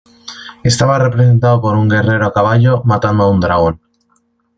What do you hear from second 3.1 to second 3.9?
a un dragón.